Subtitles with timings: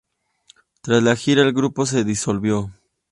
[0.81, 2.71] Tras la gira, el grupo se disolvió.